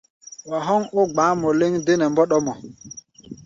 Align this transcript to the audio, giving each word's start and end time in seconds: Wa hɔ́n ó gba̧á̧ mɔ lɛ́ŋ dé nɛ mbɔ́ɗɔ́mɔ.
Wa 0.49 0.57
hɔ́n 0.67 0.83
ó 0.99 1.01
gba̧á̧ 1.13 1.33
mɔ 1.41 1.49
lɛ́ŋ 1.59 1.73
dé 1.85 1.93
nɛ 1.97 2.05
mbɔ́ɗɔ́mɔ. 2.11 2.51